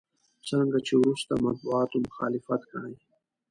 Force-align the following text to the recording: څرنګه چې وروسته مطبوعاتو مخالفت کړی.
څرنګه 0.47 0.79
چې 0.87 0.93
وروسته 1.01 1.33
مطبوعاتو 1.45 2.03
مخالفت 2.07 2.61
کړی. 2.71 2.95